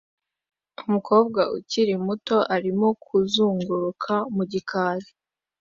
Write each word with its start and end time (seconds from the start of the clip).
Umukobwa 0.83 1.41
ukiri 1.57 1.93
muto 2.05 2.37
arimo 2.55 2.87
kuzunguruka 3.03 4.13
mu 4.35 4.43
gikari 4.51 5.07